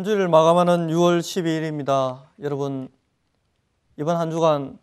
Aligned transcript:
한 0.00 0.04
주를 0.04 0.28
마감하는 0.28 0.86
6월 0.88 1.20
12일입니다. 1.20 2.22
여러분 2.40 2.88
이번 3.98 4.16
한 4.16 4.30
주간 4.30 4.78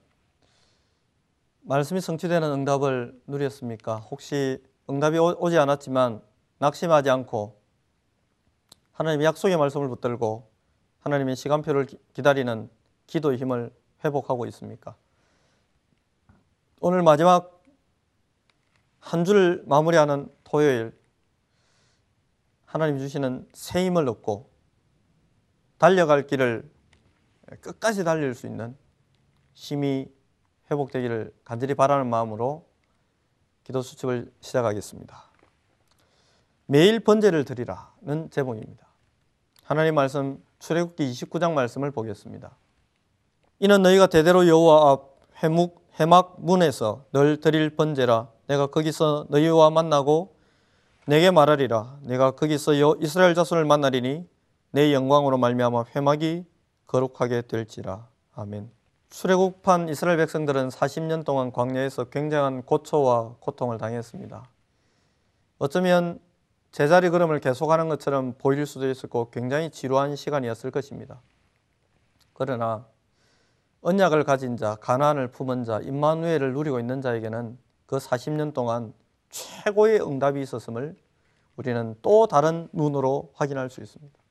말씀이 1.61 2.01
성취되는 2.01 2.47
응답을 2.51 3.19
누렸습니까? 3.25 3.95
혹시 3.95 4.61
응답이 4.87 5.17
오- 5.17 5.35
오지 5.39 5.57
않았지만 5.57 6.21
낙심하지 6.59 7.09
않고 7.09 7.59
하나님의 8.91 9.25
약속의 9.25 9.57
말씀을 9.57 9.89
붙들고 9.89 10.51
하나님의 10.99 11.35
시간표를 11.35 11.87
기- 11.87 11.97
기다리는 12.13 12.69
기도의 13.07 13.39
힘을 13.39 13.73
회복하고 14.05 14.45
있습니까? 14.45 14.95
오늘 16.79 17.01
마지막 17.01 17.63
한 18.99 19.25
주를 19.25 19.63
마무리하는 19.65 20.31
토요일 20.43 20.95
하나님 22.65 22.99
주시는 22.99 23.49
새 23.53 23.83
힘을 23.83 24.07
얻고 24.07 24.55
달려갈 25.77 26.25
길을 26.27 26.69
끝까지 27.61 28.03
달릴 28.03 28.33
수 28.33 28.47
있는 28.47 28.75
힘이 29.53 30.07
회복되기를 30.69 31.33
간절히 31.43 31.75
바라는 31.75 32.07
마음으로 32.07 32.67
기도 33.63 33.81
수첩을 33.81 34.31
시작하겠습니다. 34.41 35.23
매일 36.65 36.99
번제를 36.99 37.45
드리라는 37.45 38.29
제목입니다. 38.29 38.85
하나님 39.63 39.95
말씀 39.95 40.43
출애굽기 40.59 41.11
29장 41.11 41.53
말씀을 41.53 41.91
보겠습니다. 41.91 42.55
이는 43.59 43.81
너희가 43.81 44.07
대대로 44.07 44.47
여호와 44.47 44.91
앞 44.91 45.17
회묵 45.43 45.87
해막 45.99 46.37
문에서 46.39 47.05
늘 47.11 47.39
드릴 47.39 47.75
번제라 47.75 48.29
내가 48.47 48.67
거기서 48.67 49.27
너희와 49.29 49.69
만나고 49.69 50.35
내게 51.05 51.31
말하리라 51.31 51.99
내가 52.03 52.31
거기서 52.31 52.79
여 52.79 52.95
이스라엘 52.99 53.33
자손을 53.33 53.65
만나리니 53.65 54.27
내 54.71 54.93
영광으로 54.93 55.37
말미암아 55.37 55.85
회막이 55.95 56.45
거룩하게 56.87 57.43
될지라 57.43 58.07
아멘. 58.33 58.69
출애굽한 59.09 59.89
이스라엘 59.89 60.17
백성들은 60.17 60.69
40년 60.69 61.23
동안 61.23 61.51
광야에서 61.51 62.05
굉장한 62.05 62.63
고초와 62.63 63.37
고통을 63.39 63.77
당했습니다. 63.77 64.49
어쩌면 65.59 66.19
제자리 66.71 67.09
걸음을 67.09 67.39
계속하는 67.39 67.89
것처럼 67.89 68.35
보일 68.37 68.65
수도 68.65 68.89
있었고 68.89 69.31
굉장히 69.31 69.71
지루한 69.71 70.15
시간이었을 70.15 70.71
것입니다. 70.71 71.21
그러나 72.33 72.85
언약을 73.81 74.25
가진 74.25 74.57
자, 74.57 74.75
가나안을 74.75 75.29
품은 75.29 75.63
자, 75.63 75.79
임마누엘을 75.79 76.53
누리고 76.53 76.79
있는 76.79 77.01
자에게는 77.01 77.57
그 77.85 77.97
40년 77.97 78.53
동안 78.53 78.93
최고의 79.29 80.01
응답이 80.01 80.41
있었음을 80.41 80.95
우리는 81.55 81.95
또 82.01 82.27
다른 82.27 82.67
눈으로 82.73 83.31
확인할 83.33 83.69
수 83.69 83.81
있습니다. 83.81 84.26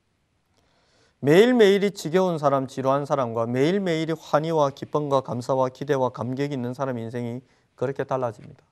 매일매일이 1.19 1.91
지겨운 1.91 2.37
사람, 2.37 2.67
지루한 2.67 3.05
사람과 3.05 3.47
매일매일이 3.47 4.13
환희와 4.19 4.69
기쁨과 4.71 5.21
감사와 5.21 5.69
기대와 5.69 6.09
감격이 6.09 6.53
있는 6.53 6.73
사람의 6.73 7.03
인생이 7.05 7.41
그렇게 7.75 8.03
달라집니다. 8.03 8.63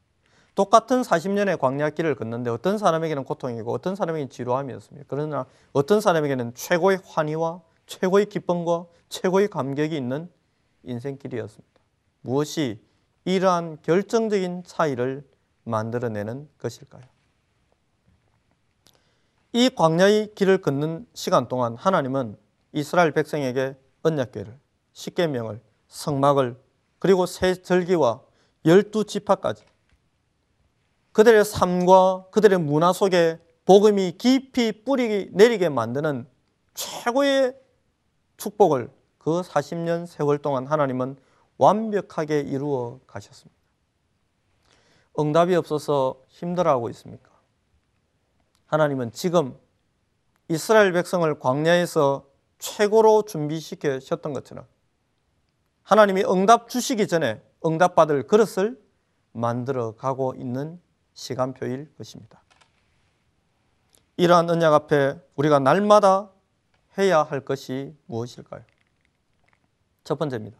똑같은 0.54 1.02
40년의 1.02 1.60
광야길을 1.60 2.16
걷는데 2.16 2.50
어떤 2.50 2.78
사람에게는 2.78 3.26
고통이고 3.26 3.74
어떤 3.74 3.96
사람에게는 3.96 4.30
지루함이었습니다. 4.30 5.06
그러나 5.10 5.46
어떤 5.74 6.00
사람에게는 6.00 6.54
최고의 6.54 7.00
환희와 7.04 7.62
최고의 7.88 8.28
기쁨과 8.28 8.86
최고의 9.10 9.50
감격이 9.50 9.98
있는 9.98 10.30
인생길이었습니다. 10.84 11.82
무엇이 12.22 12.80
이러한 13.26 13.80
결정적인 13.82 14.64
차이를 14.66 15.28
만들어내는 15.64 16.48
것일까요? 16.60 17.04
이 19.52 19.70
광야의 19.70 20.36
길을 20.36 20.60
걷는 20.60 21.06
시간 21.14 21.48
동안 21.48 21.76
하나님은 21.76 22.38
이스라엘 22.76 23.12
백성에게 23.14 23.78
언약궤를, 24.04 24.60
십계명을, 24.92 25.62
성막을 25.88 26.62
그리고 27.00 27.26
새 27.26 27.56
절기와 27.56 28.22
열두 28.66 29.06
지파까지 29.06 29.64
그들의 31.14 31.46
삶과 31.46 32.26
그들의 32.32 32.60
문화 32.60 32.92
속에 32.92 33.40
복음이 33.64 34.18
깊이 34.18 34.84
뿌리 34.84 35.30
내리게 35.32 35.70
만드는 35.70 36.28
최고의 36.74 37.56
축복을 38.36 38.90
그 39.20 39.42
40년 39.42 40.06
세월 40.06 40.38
동안 40.38 40.68
하나님은 40.68 41.16
완벽하게 41.58 42.42
이루어 42.42 43.00
가셨습니다. 43.08 43.56
응답이 45.18 45.56
없어서 45.56 46.22
힘들어하고 46.28 46.90
있습니까? 46.90 47.32
하나님은 48.66 49.14
지금 49.14 49.58
이스라엘 50.50 50.92
백성을 50.92 51.40
광야에서 51.40 52.35
최고로 52.66 53.24
준비시키셨던 53.24 54.34
것처럼 54.34 54.66
하나님이 55.84 56.24
응답 56.24 56.68
주시기 56.68 57.08
전에 57.08 57.42
응답받을 57.64 58.26
그릇을 58.26 58.82
만들어 59.34 59.96
가고 59.96 60.34
있는 60.36 60.82
시간표일 61.14 61.94
것입니다. 61.96 62.42
이러한 64.18 64.50
언약 64.50 64.74
앞에 64.74 65.20
우리가 65.36 65.60
날마다 65.60 66.32
해야 66.98 67.22
할 67.22 67.42
것이 67.42 67.96
무엇일까요? 68.08 68.64
첫 70.04 70.18
번째입니다. 70.18 70.58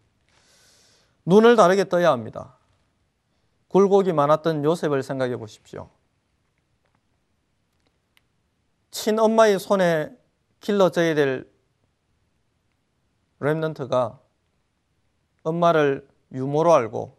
눈을 1.26 1.56
다르게 1.56 1.90
떠야 1.90 2.12
합니다. 2.12 2.58
굴곡이 3.70 4.14
많았던 4.14 4.64
요셉을 4.64 5.02
생각해 5.02 5.38
보십시오. 5.38 5.90
친엄마의 8.92 9.60
손에 9.60 10.16
길러져야 10.60 11.16
될 11.16 11.55
렘넌트가 13.40 14.20
엄마를 15.44 16.08
유모로 16.32 16.74
알고 16.74 17.18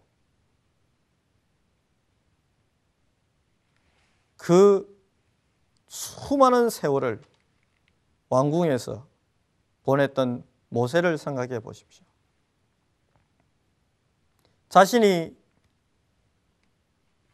그 4.37 4.97
수많은 5.89 6.71
세월을 6.71 7.21
왕궁에서 8.29 9.07
보냈던 9.85 10.45
모세를 10.69 11.17
생각해 11.17 11.61
보십시오. 11.61 12.05
자신이 14.69 15.37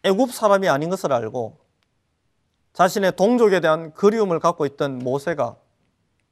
애굽 0.04 0.32
사람이 0.32 0.69
아닌 0.69 0.91
것을 0.91 1.12
알고 1.12 1.59
자신의 2.72 3.16
동족에 3.16 3.60
대한 3.60 3.93
그리움을 3.93 4.38
갖고 4.41 4.66
있던 4.66 4.99
모세가 4.99 5.56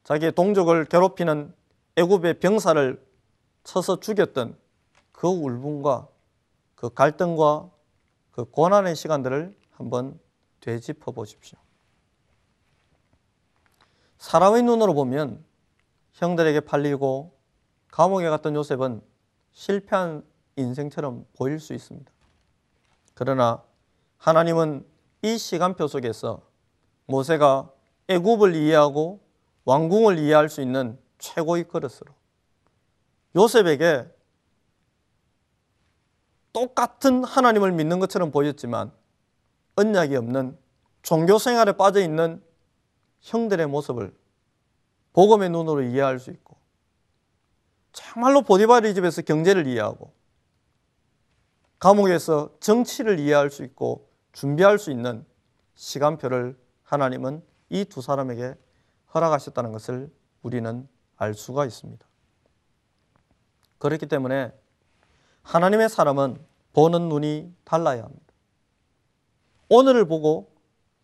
자기의 0.05 0.33
동족을 0.33 0.87
괴롭히는 0.87 1.55
애굽의 2.01 2.41
병사를 2.41 3.07
쳐서 3.63 4.01
죽였던 4.01 4.57
그 5.13 5.29
울분과 5.29 6.09
그 6.75 6.89
갈등과 6.89 7.71
그 8.31 8.47
고난의 8.47 8.97
시간들을 8.97 9.55
한번 9.73 10.19
되짚어 10.61 11.13
보십시오. 11.13 11.59
사람의 14.17 14.63
눈으로 14.63 14.95
보면 14.95 15.45
형들에게 16.15 16.61
팔리고 16.61 17.37
감옥에 17.89 18.29
갔던 18.31 18.55
요셉은 18.55 19.03
실패한 19.53 20.25
인생처럼 20.57 21.27
보일 21.37 21.61
수 21.61 21.75
있습니다. 21.75 22.11
그러나 23.13 23.63
하나님은 24.17 24.87
이 25.23 25.37
시간표 25.37 25.87
속에서 25.87 26.41
모세가 27.05 27.71
애굽을 28.09 28.55
이해하고 28.55 29.21
왕궁을 29.67 30.19
이해할 30.19 30.49
수 30.49 30.63
있는 30.63 30.99
최고의 31.21 31.69
그릇으로. 31.69 32.13
요셉에게 33.37 34.09
똑같은 36.53 37.23
하나님을 37.23 37.71
믿는 37.73 38.01
것처럼 38.01 38.33
보였지만 38.33 38.93
언약이 39.77 40.17
없는 40.17 40.59
종교 41.03 41.39
생활에 41.39 41.73
빠져 41.73 42.01
있는 42.01 42.43
형들의 43.21 43.67
모습을 43.69 44.13
복음의 45.13 45.51
눈으로 45.51 45.83
이해할 45.83 46.19
수 46.19 46.31
있고 46.31 46.57
정말로 47.93 48.43
보디바리 48.43 48.95
집에서 48.95 49.23
경제를 49.23 49.67
이해하고 49.67 50.13
감옥에서 51.79 52.51
정치를 52.61 53.21
이해할 53.21 53.51
수 53.51 53.63
있고 53.65 54.11
준비할 54.33 54.79
수 54.79 54.91
있는 54.91 55.25
시간표를 55.77 56.59
하나님은 56.83 57.43
이 57.71 57.85
두 57.85 58.03
사람에게 58.03 58.55
허락하셨다는 59.15 59.73
것을 59.73 60.13
우리는 60.43 60.89
알 61.21 61.35
수가 61.35 61.67
있습니다. 61.67 62.05
그렇기 63.79 64.07
때문에 64.07 64.53
하나님의 65.43 65.91
사람은 65.91 66.43
보는 66.73 67.09
눈이 67.11 67.55
달라야 67.65 68.05
합니다. 68.05 68.27
오늘을 69.69 70.07
보고 70.07 70.51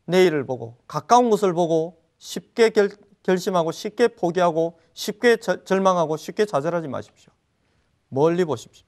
내일을 0.06 0.44
보고 0.46 0.78
가까운 0.86 1.28
것을 1.28 1.52
보고 1.52 2.02
쉽게 2.16 2.70
결, 2.70 2.88
결심하고 3.22 3.72
쉽게 3.72 4.08
포기하고 4.08 4.80
쉽게 4.94 5.36
저, 5.36 5.62
절망하고 5.64 6.16
쉽게 6.16 6.46
좌절하지 6.46 6.88
마십시오. 6.88 7.30
멀리 8.08 8.44
보십시오. 8.46 8.86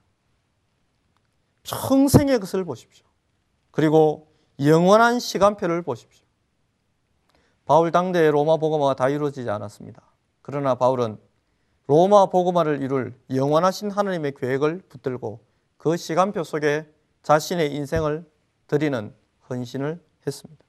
평생의 1.63 2.39
것을 2.39 2.65
보십시오. 2.65 3.05
그리고 3.69 4.33
영원한 4.59 5.19
시간표를 5.19 5.83
보십시오. 5.83 6.25
바울 7.65 7.91
당대의 7.91 8.31
로마 8.31 8.57
복음화가 8.57 8.95
다 8.95 9.09
이루어지지 9.09 9.47
않았습니다. 9.47 10.09
그러나 10.49 10.73
바울은 10.73 11.19
로마 11.85 12.25
복음화를 12.25 12.81
이룰 12.81 13.15
영원하신 13.31 13.91
하나님의 13.91 14.33
계획을 14.33 14.81
붙들고 14.89 15.45
그 15.77 15.95
시간표 15.95 16.43
속에 16.43 16.91
자신의 17.21 17.75
인생을 17.75 18.27
드리는 18.65 19.13
헌신을 19.47 20.03
했습니다. 20.25 20.65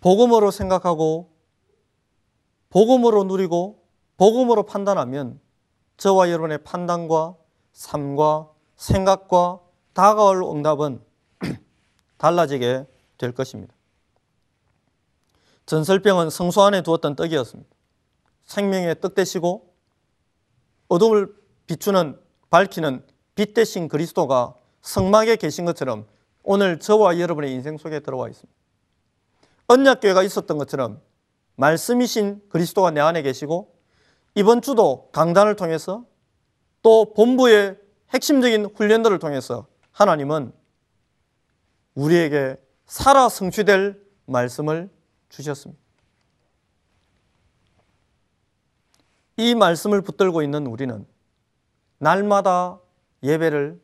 복음으로 0.00 0.50
생각하고 0.50 1.36
복음으로 2.70 3.24
누리고 3.24 3.84
복음으로 4.16 4.62
판단하면 4.62 5.40
저와 5.98 6.30
여러분의 6.30 6.64
판단과 6.64 7.36
삶과 7.74 8.50
생각과 8.76 9.60
다가올 9.92 10.42
응답은 10.44 11.04
달라지게 12.16 12.86
될 13.18 13.32
것입니다. 13.32 13.73
전설병은 15.66 16.30
성소 16.30 16.62
안에 16.62 16.82
두었던 16.82 17.16
떡이었습니다. 17.16 17.70
생명의 18.44 19.00
떡 19.00 19.14
되시고 19.14 19.74
어둠을 20.88 21.34
비추는 21.66 22.18
밝히는 22.50 23.04
빛 23.34 23.54
대신 23.54 23.88
그리스도가 23.88 24.54
성막에 24.82 25.36
계신 25.36 25.64
것처럼 25.64 26.06
오늘 26.42 26.78
저와 26.78 27.18
여러분의 27.18 27.52
인생 27.52 27.78
속에 27.78 28.00
들어와 28.00 28.28
있습니다. 28.28 28.52
언약교회가 29.66 30.22
있었던 30.22 30.58
것처럼 30.58 31.00
말씀이신 31.56 32.42
그리스도가 32.50 32.90
내 32.90 33.00
안에 33.00 33.22
계시고 33.22 33.74
이번 34.34 34.60
주도 34.60 35.08
강단을 35.12 35.56
통해서 35.56 36.04
또 36.82 37.14
본부의 37.14 37.78
핵심적인 38.10 38.66
훈련들을 38.76 39.18
통해서 39.18 39.66
하나님은 39.90 40.52
우리에게 41.94 42.56
살아 42.84 43.28
성취될 43.28 44.00
말씀을 44.26 44.90
주셨습니다. 45.34 45.82
이 49.36 49.54
말씀을 49.54 50.00
붙들고 50.02 50.42
있는 50.42 50.66
우리는 50.66 51.06
날마다 51.98 52.78
예배를 53.22 53.80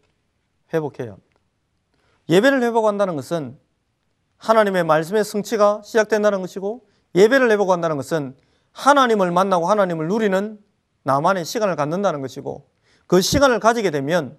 회복해야 0.72 1.12
합니다. 1.12 1.40
예배를 2.28 2.62
회복한다는 2.62 3.16
것은 3.16 3.58
하나님의 4.36 4.84
말씀의 4.84 5.24
성취가 5.24 5.82
시작된다는 5.84 6.40
것이고 6.40 6.86
예배를 7.14 7.50
회복한다는 7.50 7.96
것은 7.96 8.36
하나님을 8.72 9.32
만나고 9.32 9.66
하나님을 9.66 10.06
누리는 10.06 10.62
나만의 11.02 11.44
시간을 11.44 11.74
갖는다는 11.74 12.20
것이고 12.22 12.70
그 13.08 13.20
시간을 13.20 13.58
가지게 13.58 13.90
되면 13.90 14.38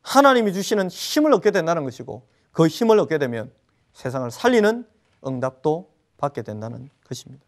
하나님이 0.00 0.54
주시는 0.54 0.88
힘을 0.88 1.34
얻게 1.34 1.50
된다는 1.50 1.84
것이고 1.84 2.26
그 2.52 2.66
힘을 2.66 2.98
얻게 2.98 3.18
되면 3.18 3.52
세상을 3.92 4.30
살리는 4.30 4.86
응답도 5.26 5.95
받게 6.16 6.42
된다는 6.42 6.90
것입니다. 7.06 7.44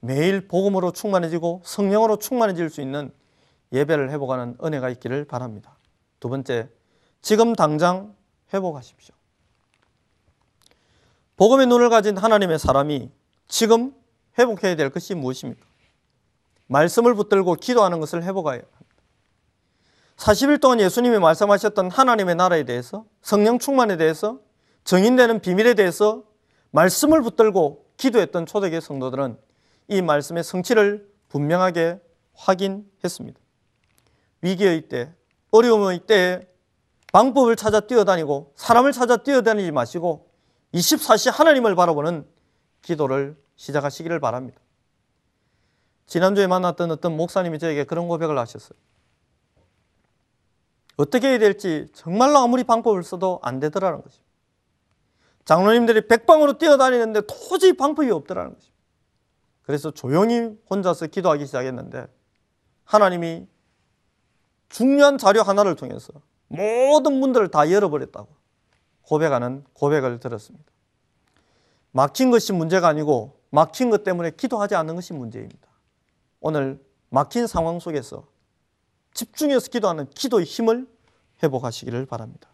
매일 0.00 0.46
복음으로 0.46 0.92
충만해지고 0.92 1.62
성령으로 1.64 2.18
충만해질 2.18 2.70
수 2.70 2.80
있는 2.80 3.12
예배를 3.72 4.10
회복하는 4.10 4.56
은혜가 4.62 4.88
있기를 4.90 5.24
바랍니다. 5.24 5.76
두 6.20 6.28
번째, 6.28 6.68
지금 7.20 7.54
당장 7.54 8.14
회복하십시오. 8.52 9.14
복음의 11.36 11.66
눈을 11.66 11.90
가진 11.90 12.16
하나님의 12.16 12.58
사람이 12.58 13.10
지금 13.46 13.94
회복해야 14.38 14.76
될 14.76 14.90
것이 14.90 15.14
무엇입니까? 15.14 15.66
말씀을 16.66 17.14
붙들고 17.14 17.54
기도하는 17.54 18.00
것을 18.00 18.22
회복해야 18.22 18.60
합니다. 18.60 18.78
40일 20.16 20.60
동안 20.60 20.80
예수님이 20.80 21.18
말씀하셨던 21.18 21.90
하나님의 21.90 22.34
나라에 22.34 22.64
대해서 22.64 23.04
성령 23.22 23.58
충만에 23.58 23.96
대해서 23.96 24.40
정인되는 24.84 25.40
비밀에 25.40 25.74
대해서 25.74 26.24
말씀을 26.70 27.22
붙들고 27.22 27.86
기도했던 27.96 28.46
초대교회 28.46 28.80
성도들은 28.80 29.38
이 29.88 30.02
말씀의 30.02 30.44
성취를 30.44 31.08
분명하게 31.28 32.00
확인했습니다. 32.34 33.40
위기의 34.42 34.88
때, 34.88 35.12
어려움의 35.50 36.06
때에 36.06 36.46
방법을 37.12 37.56
찾아 37.56 37.80
뛰어다니고 37.80 38.52
사람을 38.54 38.92
찾아 38.92 39.16
뛰어다니지 39.16 39.72
마시고 39.72 40.30
24시 40.74 41.32
하나님을 41.32 41.74
바라보는 41.74 42.26
기도를 42.82 43.36
시작하시기를 43.56 44.20
바랍니다. 44.20 44.60
지난주에 46.06 46.46
만났던 46.46 46.90
어떤 46.90 47.16
목사님이 47.16 47.58
저에게 47.58 47.84
그런 47.84 48.08
고백을 48.08 48.38
하셨어요. 48.38 48.78
어떻게 50.96 51.28
해야 51.28 51.38
될지 51.38 51.88
정말로 51.94 52.38
아무리 52.38 52.64
방법을 52.64 53.02
써도 53.02 53.40
안 53.42 53.60
되더라는 53.60 54.02
것입니다. 54.02 54.27
장로님들이 55.48 56.06
백방으로 56.08 56.58
뛰어다니는데 56.58 57.22
도저히 57.22 57.72
방법이 57.72 58.10
없더라는 58.10 58.52
것입니다. 58.52 58.78
그래서 59.62 59.90
조용히 59.90 60.54
혼자서 60.68 61.06
기도하기 61.06 61.46
시작했는데 61.46 62.06
하나님이 62.84 63.46
중요한 64.68 65.16
자료 65.16 65.40
하나를 65.40 65.74
통해서 65.74 66.12
모든 66.48 67.14
문들을 67.14 67.48
다 67.48 67.70
열어버렸다고 67.70 68.28
고백하는 69.00 69.64
고백을 69.72 70.20
들었습니다. 70.20 70.70
막힌 71.92 72.30
것이 72.30 72.52
문제가 72.52 72.88
아니고 72.88 73.40
막힌 73.48 73.88
것 73.88 74.04
때문에 74.04 74.32
기도하지 74.32 74.74
않는 74.74 74.96
것이 74.96 75.14
문제입니다. 75.14 75.66
오늘 76.40 76.78
막힌 77.08 77.46
상황 77.46 77.80
속에서 77.80 78.28
집중해서 79.14 79.68
기도하는 79.68 80.10
기도의 80.10 80.44
힘을 80.44 80.86
회복하시기를 81.42 82.04
바랍니다. 82.04 82.50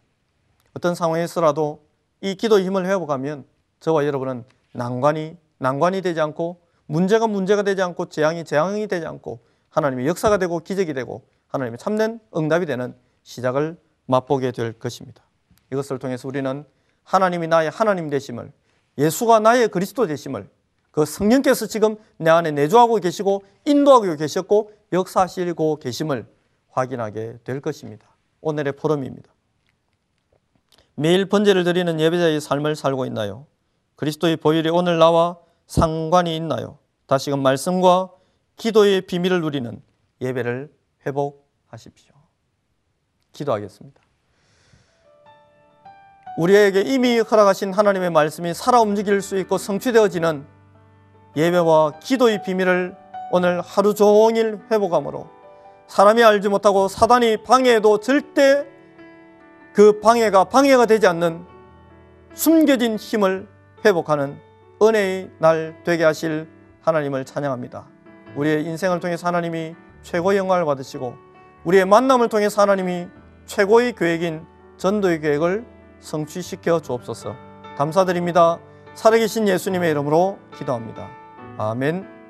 어떤 0.74 0.94
상황에서라도 0.94 1.83
이 2.24 2.36
기도의 2.36 2.64
힘을 2.64 2.86
회복하면 2.86 3.44
저와 3.80 4.06
여러분은 4.06 4.44
난관이 4.72 5.36
난관이 5.58 6.00
되지 6.00 6.22
않고 6.22 6.58
문제가 6.86 7.26
문제가 7.26 7.62
되지 7.62 7.82
않고 7.82 8.06
재앙이 8.08 8.44
재앙이 8.44 8.86
되지 8.86 9.04
않고 9.04 9.40
하나님의 9.68 10.06
역사가 10.06 10.38
되고 10.38 10.58
기적이 10.60 10.94
되고 10.94 11.26
하나님의 11.48 11.76
참된 11.76 12.20
응답이 12.34 12.64
되는 12.64 12.94
시작을 13.24 13.76
맛보게 14.06 14.52
될 14.52 14.72
것입니다. 14.72 15.22
이것을 15.70 15.98
통해서 15.98 16.26
우리는 16.26 16.64
하나님이 17.02 17.46
나의 17.46 17.68
하나님 17.68 18.08
되심을 18.08 18.50
예수가 18.96 19.40
나의 19.40 19.68
그리스도 19.68 20.06
되심을 20.06 20.48
그 20.92 21.04
성령께서 21.04 21.66
지금 21.66 21.96
내 22.16 22.30
안에 22.30 22.52
내주하고 22.52 22.96
계시고 23.00 23.42
인도하고 23.66 24.16
계셨고 24.16 24.72
역사하시고 24.94 25.76
계심을 25.76 26.24
확인하게 26.70 27.40
될 27.44 27.60
것입니다. 27.60 28.08
오늘의 28.40 28.72
포럼입니다. 28.76 29.33
매일 30.96 31.28
번제를 31.28 31.64
드리는 31.64 31.98
예배자의 31.98 32.40
삶을 32.40 32.76
살고 32.76 33.06
있나요? 33.06 33.46
그리스도의 33.96 34.36
보혈이 34.36 34.68
오늘 34.70 34.98
나와 34.98 35.38
상관이 35.66 36.36
있나요? 36.36 36.78
다시금 37.06 37.42
말씀과 37.42 38.10
기도의 38.56 39.02
비밀을 39.02 39.40
누리는 39.40 39.80
예배를 40.20 40.72
회복하십시오. 41.06 42.14
기도하겠습니다. 43.32 44.00
우리에게 46.36 46.82
이미 46.82 47.18
허락하신 47.18 47.72
하나님의 47.72 48.10
말씀이 48.10 48.54
살아 48.54 48.80
움직일 48.80 49.20
수 49.20 49.38
있고 49.38 49.58
성취되어지는 49.58 50.44
예배와 51.36 51.98
기도의 52.00 52.42
비밀을 52.42 52.96
오늘 53.32 53.60
하루 53.60 53.94
종일 53.94 54.60
회복함으로 54.70 55.28
사람이 55.88 56.22
알지 56.22 56.48
못하고 56.48 56.88
사단이 56.88 57.42
방해해도 57.42 58.00
절대 58.00 58.73
그 59.74 60.00
방해가 60.00 60.44
방해가 60.44 60.86
되지 60.86 61.06
않는 61.08 61.44
숨겨진 62.32 62.96
힘을 62.96 63.48
회복하는 63.84 64.38
은혜의 64.80 65.30
날 65.38 65.76
되게 65.84 66.04
하실 66.04 66.48
하나님을 66.80 67.24
찬양합니다. 67.24 67.84
우리의 68.36 68.64
인생을 68.64 69.00
통해서 69.00 69.26
하나님이 69.26 69.74
최고의 70.02 70.38
영광을 70.38 70.64
받으시고 70.64 71.14
우리의 71.64 71.86
만남을 71.86 72.28
통해서 72.28 72.62
하나님이 72.62 73.08
최고의 73.46 73.94
계획인 73.94 74.46
전도의 74.76 75.20
계획을 75.20 75.64
성취시켜 75.98 76.80
주옵소서. 76.80 77.34
감사드립니다. 77.76 78.60
살아계신 78.94 79.48
예수님의 79.48 79.90
이름으로 79.90 80.38
기도합니다. 80.56 81.08
아멘. 81.58 82.23